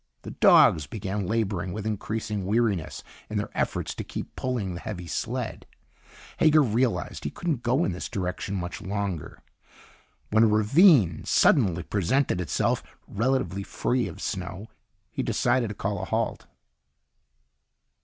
[0.23, 5.05] The dogs began laboring with increasing weariness in their efforts to keep pulling the heavy
[5.05, 5.67] sled.
[6.37, 9.43] Hager realized he couldn't go in this direction much longer.
[10.31, 14.69] When a ravine suddenly presented itself, relatively free of snow,
[15.11, 16.47] he decided to call a halt.